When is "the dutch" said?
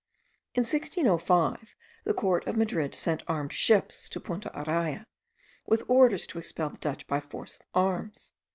6.71-7.05